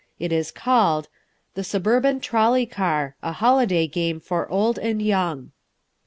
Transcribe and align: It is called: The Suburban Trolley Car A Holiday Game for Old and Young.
It 0.17 0.31
is 0.33 0.49
called: 0.49 1.09
The 1.53 1.63
Suburban 1.63 2.21
Trolley 2.21 2.65
Car 2.65 3.15
A 3.21 3.33
Holiday 3.33 3.85
Game 3.85 4.19
for 4.19 4.49
Old 4.49 4.79
and 4.79 4.99
Young. 4.99 5.51